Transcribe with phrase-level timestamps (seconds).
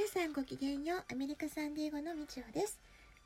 [0.00, 1.04] 皆さんごきげんよう。
[1.12, 2.80] アメリカサンディエゴのみちほです。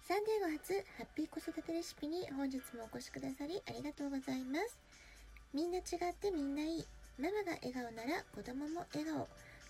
[0.08, 4.76] サンディエゴ初ハッピー子育てレシピに本日もお越しくださりありがとうございます。
[5.54, 6.84] みんな違ってみんないい。
[7.15, 9.22] ママが笑顔なら子供も笑顔。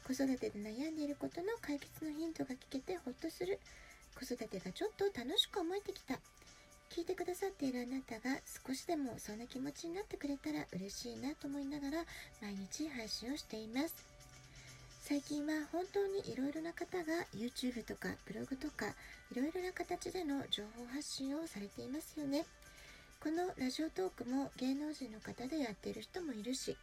[0.08, 3.60] 子育てで悩んでいることの解決のヒントが聞けてほっとする。
[4.16, 6.16] 子育てがちょっと楽しく思えてきた。
[6.88, 12.04] 聞いてくださっているあなたが少しでもそんな気持ちになってくれたら嬉しいなと思いながら
[12.40, 14.13] 毎日配信をしています。
[15.06, 17.04] 最近は本当にいろいろな方が
[17.36, 18.86] YouTube とかブログとか
[19.30, 22.46] いろいろな形での情報発信をされていますよね。
[23.20, 26.74] このラジオトークも芸能人の方でやっている人もいるし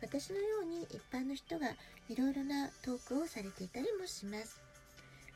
[0.00, 1.68] 私のように一般の人が
[2.08, 4.58] いろいろなトークをされていたりもします。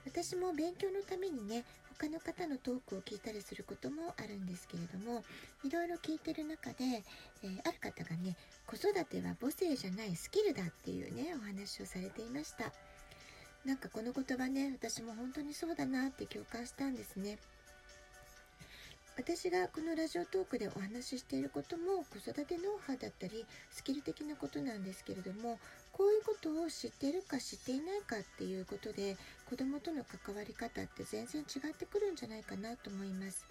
[0.07, 1.63] 私も勉強のためにね
[2.01, 5.23] 他の方のトークを聞いたりすることもあるんですけれども
[5.65, 7.05] いろいろ聞いてる中で、
[7.45, 12.73] えー、ある方がね子育ては母性じゃないスキルだっていうねお話をされていました。
[13.67, 17.37] なんかこの言葉ね私も本当にそうだなって共感したんですね。
[19.19, 25.59] 私がこのラジオトークでお話ししていることも子育てノウハウだったりスキル的なことなんですけれども
[25.93, 29.17] こういうことを知ってるか知っていないかっていうことで
[29.49, 33.47] 子どもとの関わり方って全然違ってくるんじゃないかなと思います。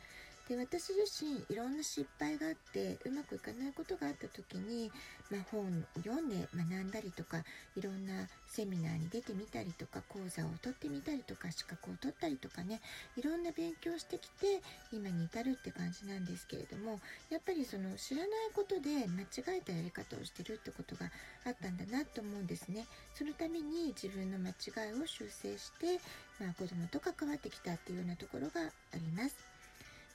[0.49, 4.91] で私自身いろんな失敗があってうまくいかないことがあった時に、
[5.29, 5.65] まあ、本を
[6.01, 7.37] 読んで学んだりとか
[7.77, 12.81] いろんなセミナーに出てみたりとか講座を取ってみたりとか資格を取ったりとかね
[13.15, 14.59] いろんな勉強してきて
[14.91, 21.11] 今に至るって感じなんですけれどもやっぱりその知らないことで間違えたやり方をしてるってことが
[21.45, 22.87] あったんだなと思うんですね。
[23.13, 26.01] そのために自分の間違いを修正して、
[26.39, 29.48] まあ、子供と関わってきたっていうようなところがあります。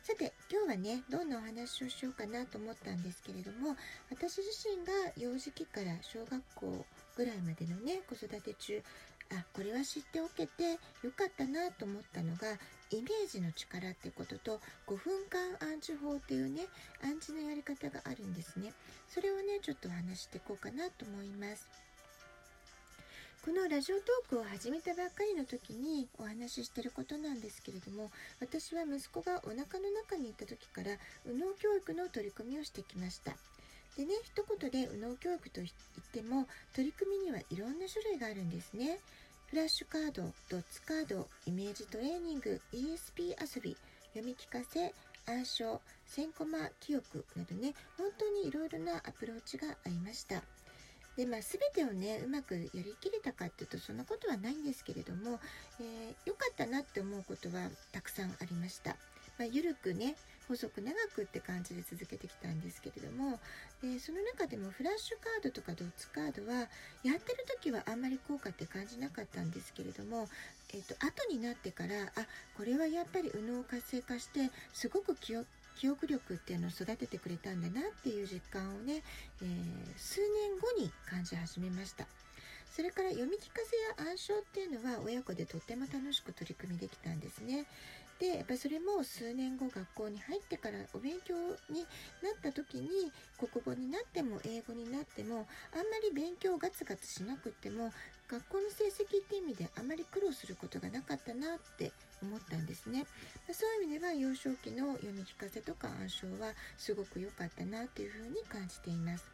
[0.04, 3.74] さて今日はねどんなお話をしようかなと思ったんですけれども
[4.10, 6.84] 私自身が幼児期から小学校
[7.16, 8.82] ぐらいまでのね子育て中
[9.32, 12.52] あこれは知っておけてよかったなと思ったのが
[12.90, 16.68] イメージの力ってことと5分間暗示法っていうね
[17.02, 18.74] 暗示のやり方があるんですね。
[19.08, 21.66] それをねちょっとお話していこうかなと思います。
[23.44, 28.10] このラジオトークを始めたばっかりの時にお話ししてることなんですけれども
[28.40, 30.96] 私は息子がお腹の中にいた時から
[31.26, 33.32] 右脳教育の取り組みをしてきました。
[33.98, 35.70] でね一言で右脳教育と言っ
[36.10, 38.98] ても取り組みにはいろんな種類があるんですね。
[39.48, 43.76] フラッシュカードドッツカードイメージトレーニング ESP 遊び
[44.16, 44.94] 読み聞かせ
[45.26, 45.82] 暗唱
[46.16, 50.42] 1000コマ記憶などね本当にいろいろなアプローチがありました。
[51.16, 55.38] でまあ、全てをねうまくやりきれたかっていうとそんなことはないんですけれども良、
[55.80, 58.96] えー、かったなって思うことはたくさんありました。
[59.38, 60.14] まあ、緩くね
[60.48, 63.40] 細く長くって感じで続けてきたんですけれども
[63.82, 66.68] でその中でもフラッシュカードとかドッツカードは
[67.02, 70.28] やってる時はあんまり効果って感じなかったんですけれども、
[70.74, 72.26] えーと、後になってからあ
[72.56, 75.46] これはやっぱり右脳活性化してすごく記憶
[75.76, 79.02] 記憶力っていうのを育ててくれたんだなっていう実感をね、
[79.42, 79.48] えー、
[79.96, 82.06] 数年後に感じ始めました。
[82.74, 83.62] それから読み聞か
[83.96, 87.66] せや暗唱っていうのは親子でとっても楽しく取り組みできたんですね。
[88.20, 91.34] でやっぱりそれも数年後学校に入ってからお勉強
[91.68, 91.82] に
[92.22, 97.92] なった時に国語になっても英語になってもあんまり勉強ガツガツしなくっても
[98.28, 101.92] 学校の成績って意味であまり苦労することがなかったなって
[102.22, 103.04] 思ったんですね。
[103.52, 109.24] そういう意味では幼少期の読み聞かせとか暗唱はすごく良かったなというふうに感じています。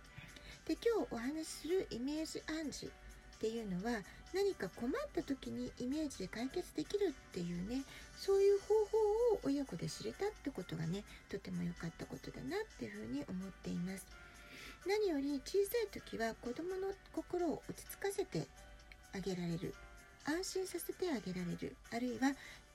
[0.66, 4.02] で今日お話しするイメージ暗示っていうのは
[4.34, 7.82] 何か困った時にイメージで解決できるっていうね
[8.16, 8.49] そういう
[9.44, 14.06] 親子で知れたってことがねとても良かったことだなっていうふうに思っています。
[14.86, 18.46] 何より小さい時は子供の心を落ち着かせて
[19.14, 19.74] あげられる。
[20.24, 21.76] 安心させてあげられる。
[21.92, 22.32] あるいは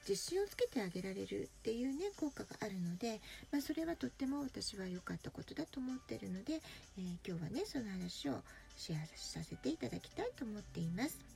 [0.08, 1.50] 自信をつけてあげられる。
[1.62, 3.20] っていうね効果があるので、
[3.52, 6.62] まあ、それはとっても私は良かったことだと思ってるので、
[6.98, 8.42] えー、今日はねその話を
[8.78, 11.35] シェアさせていただきたいと思っています。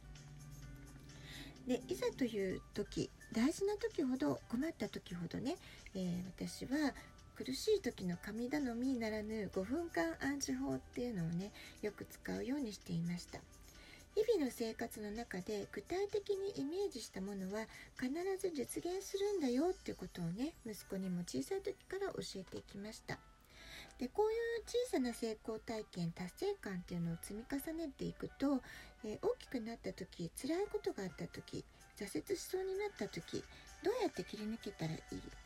[1.68, 5.56] でいざという時大事な時ほど困った時ほどね、
[5.96, 6.94] えー、私は
[7.36, 11.52] 苦しい時の神頼みならぬ5分間暗示法っていうのをね
[11.82, 13.40] よく使うようにしていました。
[14.16, 17.68] 日々の生活の中で具体的にイメージしたものは
[17.98, 23.20] 必ず実現するんだよってことをね息子にも小さい時から教えていきました
[24.00, 28.62] でこういう小さな成功体験達成感っていうのを積み重ねていくと、
[29.06, 31.64] えー、大きくなった時辛いことがあった時
[31.98, 33.44] 挫折しそうになった時
[33.84, 34.98] どうやって切り抜けたらい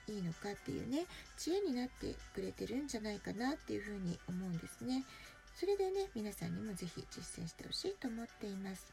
[0.09, 1.05] いいいのかっていうね
[1.37, 5.05] 知恵になってくれてるんじゃないかなっていうふうに思うんですね。
[5.55, 8.91] それでね皆さんにも是非実践してほしいと思っています。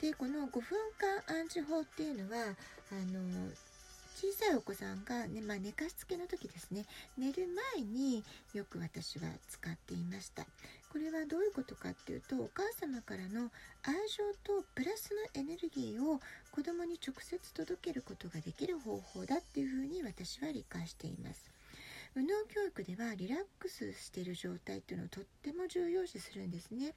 [0.00, 2.54] でこの5分間暗示法っていうのは
[2.92, 3.48] あの
[4.14, 6.84] 小さいお子さんが、ねまあ、寝かしつけの時ですね。
[7.18, 8.22] 寝る前に
[8.52, 10.46] よく私は使っていました。
[10.94, 13.50] これはどういうことかっていうとお母様からの
[13.82, 16.20] 愛情とプラスのエネルギーを
[16.52, 21.50] 子供に直接届けることができる方法だっていうふうに私は理解しています。
[22.14, 26.94] 右脳教育ではリラックスしている状態っていうのをとっても重要視するんですね。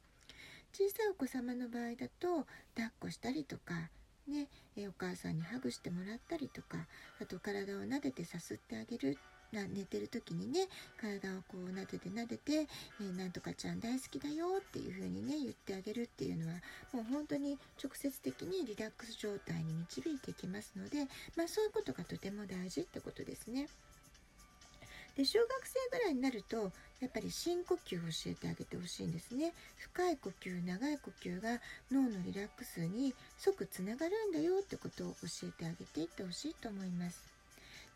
[0.73, 2.45] 小さいお子様の場合だと
[2.75, 3.89] 抱っこしたりとか
[4.27, 4.47] ね、
[4.87, 6.85] お母さんにハグしてもらったりとか
[7.19, 9.17] あと体を撫でてさすってあげる
[9.51, 10.67] な寝てる時にね
[10.99, 16.55] 体をこう撫でて撫でて、えー、なんとかちゃん大好きだよっていう風にね言ってあげるっていうのは
[16.93, 21.05] もう本当に直接的にリラックス状態に導いていきますので、
[21.35, 23.67] まあ、そういうことがとても大事ってことですね。
[25.17, 31.59] で小学生ぐらいになるとやっぱり深呼吸を教えてあげてほしいんですね深い呼吸長い呼吸が
[31.91, 37.36] 脳のリラックスに即つながるんだよってことを教えてあげていってほしいと思います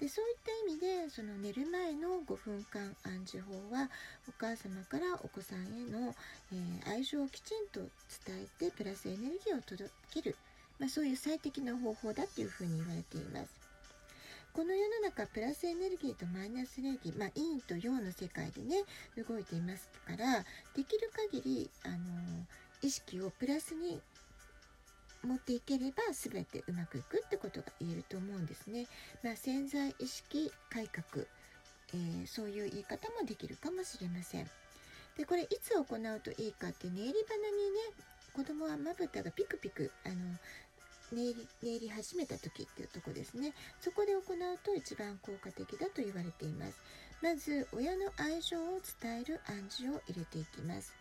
[0.02, 3.88] でそういった意味でその寝る前の5分間暗示法は
[4.28, 6.16] お母様からお子さんへの、
[6.52, 7.82] えー、愛情をきちんと
[8.26, 10.36] 伝えてプラスエネルギーを届ける、
[10.80, 13.62] まあ、そういう最適な方法だっていうふうに言われています。
[14.54, 18.84] この世の中プラスエネルギーとマイナスエネルギー、まあ、陰と陽の世界でね
[19.16, 20.44] 動いていますから
[20.76, 21.96] できる限りあの
[22.82, 24.02] 意識をプラスに
[25.24, 28.88] 持っていければ全てうまくいくってことが言えると思うんですね。
[29.24, 31.26] まあ、潜在意識改革、
[31.94, 34.50] えー、そういう言い方もできるかもしれません。
[35.18, 37.80] でこれいつ行うといいかって寝入り花にね
[38.34, 40.16] 子供はまぶたがピクピクあの
[41.12, 44.24] 寝入り寝入り始めた時っていうとこですねそこで行う
[44.64, 46.80] と一番効果的だと言われています
[47.22, 51.01] まず親の愛情を伝える暗示を入れていきます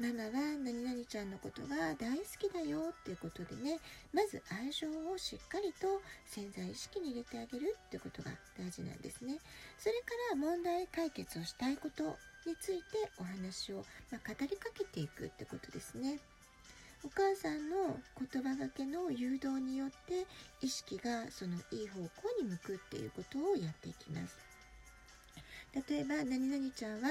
[0.00, 3.78] ママは何々ちゃんのことが大好きだよっていうことでね
[4.12, 9.38] まず愛情をしっかりと潜在意識に入れてあげるってことが大事なんですね。
[9.78, 12.02] それから問題解決をしたいこと
[12.44, 12.82] について
[13.20, 16.18] お話を、まあ、語りかけていくってことですね。
[17.04, 20.26] お母さんの言葉がけの誘導によって
[20.60, 22.08] 意識がそのいい方向
[22.42, 24.53] に向くっていうことをやっていきます。
[25.88, 27.08] 例えば何々ちゃんは、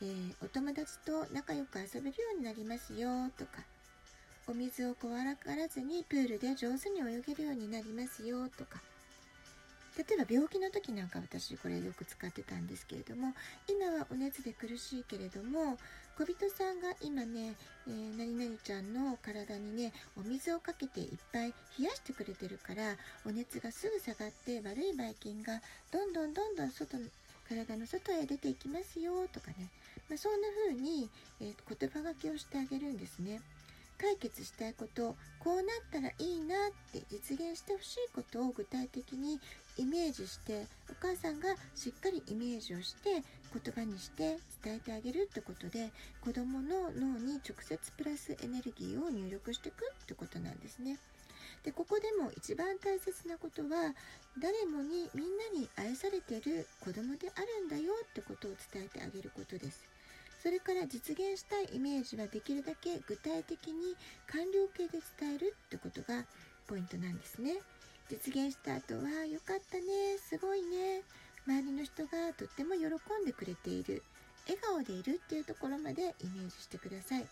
[0.00, 3.62] えー、お友達と仲良く遊べるようになりますよとか
[4.48, 8.80] お水を怖がらずにプールで上手に泳げるようになりますよとか。
[9.96, 13.32] 例えば病気の時なんか私これよく使ってたんですけれども
[13.66, 15.78] 今はお熱で苦しいけれども
[16.18, 17.54] 小人さんが今ね、
[17.88, 26.98] えー、何々ちゃんの体にねお水をかけていっぱい冷やしてくれてるからお熱がすぐ下がって悪いばい菌がどんどんどんどん外
[27.48, 29.70] 体の外へ出ていきますよとかね、
[30.08, 31.08] まあ、そんな風に、
[31.40, 33.40] えー、言葉がけをしてあげるんですね。
[33.98, 39.40] 解決したいことこうなったらいいなって実現してほしいことを具体的に
[39.78, 45.90] イメージしてお母さんがしっかりイメージをして言葉にして伝えてあげるってことで
[46.20, 50.98] 子どもの脳に直接プラスエネルギーを入力していくってことなんですね。
[51.64, 53.94] でここでも一番大切なことは
[54.38, 59.84] 誰もにみんなに愛されてる子供であるんだよってことを伝えてあげることです。
[60.42, 63.96] それから実現したいイメージはできるだけ具体的に
[64.28, 66.24] 完了形で伝えるってことが
[66.68, 67.56] ポイントなんですね。
[68.08, 71.02] 実現した後は良かったね、すごいね、
[71.46, 74.04] 周りの人がとっても喜んでくれている、
[74.46, 77.26] 笑顔でいるっていうところまでイメージしてください。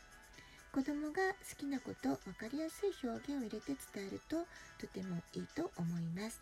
[0.75, 4.39] 子供が好きなこと、分かりやすい表現を入れて伝えると
[4.81, 6.41] とてもいいと思います。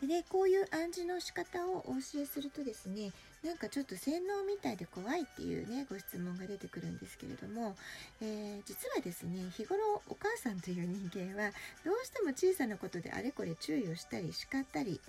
[0.00, 3.10] でね、こういう暗示の仕方をお教えするとですね、
[3.42, 7.74] なんかちょっと洗脳みたいで怖いっていうね、ご質問が出てくるんですけれども、
[8.22, 11.50] えー、実はですね、日頃お母さんという人間は、
[11.84, 15.00] どうしても小さなことであれこれ注意をしたり叱ったり、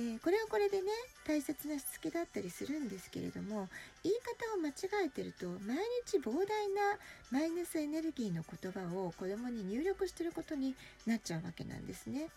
[0.00, 0.86] えー、これはこれでね
[1.26, 3.68] 大切なしつけだったりするんですけれども
[4.04, 5.76] 言い方を間違えてると毎
[6.06, 6.98] 日膨大な
[7.32, 12.28] マイナスエネルギーの言葉を子どもに入力してることになっちゃうわけなんですね。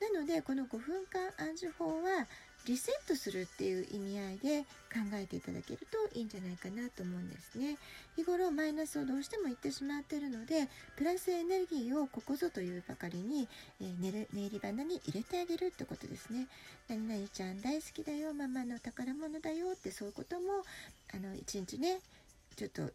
[0.00, 2.26] なのでこの5分間暗示法は
[2.66, 4.60] リセットするっていう意味合いで
[4.92, 7.76] 考えていただけるといいんじゃないかなと思うんですね。
[8.16, 13.48] 日頃マイナスをどうしても言ってしまっているのでプラスエネルギーをここぞというばかりに、
[13.80, 16.46] えー、寝る寝入り花に入れてあげるってことですね。
[16.88, 20.62] 何々ちゃん大好きだよママの宝物だよってそういうことも
[21.14, 22.00] あの一日ね
[22.56, 22.90] ちょっと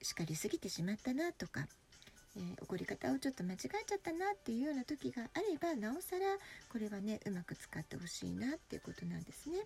[0.00, 1.66] 叱りすぎてしまったなとか
[2.36, 6.38] えー、怒り方をちょっと間違えちゃったなっていうような時があればなおさら
[6.70, 9.58] これはねうまく使ってほしいなっていうことなんですね。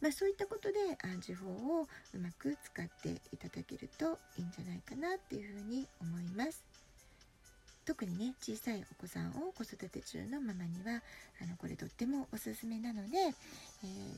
[0.00, 1.50] まあ、そういったことで暗示法
[1.80, 6.64] をうまく使っていただけるといいんじゃないかなっていうふうに思います。
[7.84, 11.02] 特にね小さいお子さんを子育て中のママには
[11.42, 13.18] あのこれとってもおすすめなので、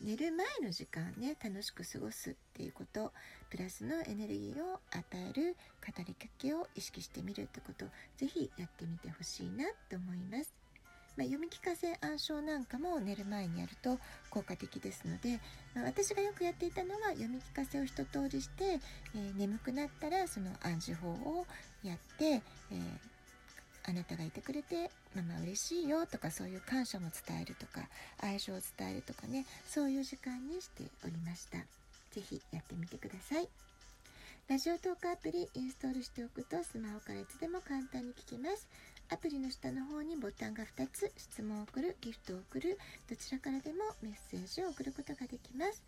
[0.02, 3.12] 寝る前の時間ね楽しく過ごすっていうこと
[3.50, 10.52] プラスのエネルギーを与える語りかけを意識してみるってことぜひやってみてほしいなと思います。
[11.14, 13.98] まあ、読み聞かせ暗唱なんかも寝る前にやると
[14.30, 15.40] 効果的ですので、
[15.74, 21.46] まあ、私がよくやっていたのは読み聞かせを一通りして、えー、眠くなったらその暗示法を
[21.84, 23.11] やって、えー
[23.84, 27.88] あなたがいてくれてママ嬉しいよとかそういう感謝も伝えるとか
[28.20, 31.58] 愛情を伝えるとかねそういう時間にしておりました。
[32.12, 33.48] 是非やってみてください。
[34.48, 38.68] ラジオトークアプリインストールしておくとスマホからいつでも簡単に聞きます。
[39.08, 45.82] アプリの下の方にボタンが2つ質問を送るギフトを送るどちらからでもメッセージを送ることができます。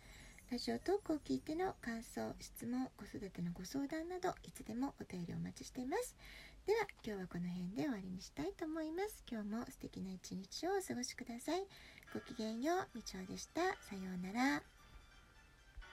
[0.51, 6.15] ラジオトークを聞いての感想、質問、子育てのご相談などいつでもお便りお待ちしています。
[6.65, 9.23] では今日はこの辺で終わりにしたいと思います。
[9.29, 11.63] 今日も素敵な一日をお過ごしください。
[12.11, 13.61] ごきげんよう、みちおでした。
[13.61, 14.74] さようなら。